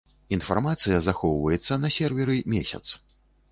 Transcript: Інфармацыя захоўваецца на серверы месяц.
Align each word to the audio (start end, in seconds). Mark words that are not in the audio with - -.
Інфармацыя 0.37 0.97
захоўваецца 1.09 1.79
на 1.83 1.93
серверы 1.99 2.41
месяц. 2.57 2.83